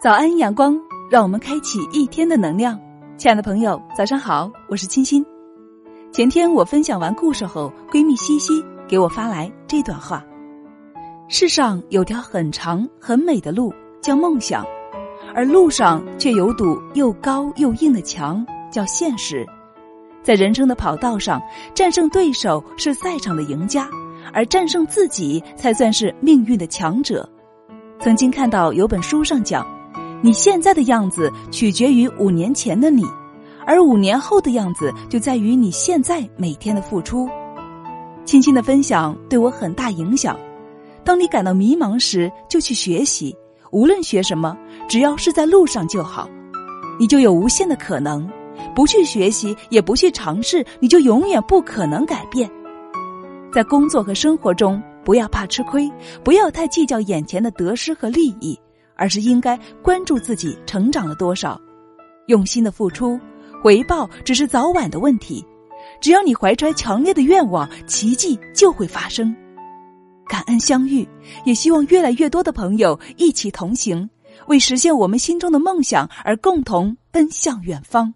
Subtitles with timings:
[0.00, 0.80] 早安，阳光，
[1.10, 2.78] 让我们开启一天的能量。
[3.16, 5.26] 亲爱的朋友，早上好，我是清新。
[6.12, 10.24] 前天我分享完故事后，闺蜜西西给我发来这段话：
[11.26, 14.64] 世上有条很长很美的路，叫梦想，
[15.34, 19.44] 而路上却有堵又高又硬的墙，叫现实。
[20.22, 21.42] 在人生的跑道上，
[21.74, 23.88] 战胜对手是赛场的赢家，
[24.32, 27.28] 而战胜自己才算是命运的强者。
[27.98, 29.66] 曾经看到有本书上讲。
[30.20, 33.04] 你现在的样子取决于五年前的你，
[33.64, 37.28] 而五年后的样子就在于你现在每天的付出。
[38.24, 40.36] 青青的分享对我很大影响。
[41.04, 43.34] 当你感到迷茫时，就去学习，
[43.70, 44.56] 无论学什么，
[44.88, 46.28] 只要是在路上就好，
[46.98, 48.28] 你就有无限的可能。
[48.74, 52.50] 不去学习，也不去尝试，你就永远不可能改变。
[53.52, 55.88] 在工作和生活中，不要怕吃亏，
[56.24, 58.58] 不要太计较眼前的得失和利益。
[58.98, 61.58] 而是应该关注自己成长了多少，
[62.26, 63.18] 用心的付出，
[63.62, 65.42] 回报只是早晚的问题。
[66.00, 69.34] 只要你怀揣强烈的愿望，奇迹就会发生。
[70.28, 71.08] 感恩相遇，
[71.46, 74.08] 也希望越来越多的朋友一起同行，
[74.48, 78.12] 为实现我们心中的梦想而共同奔向远方。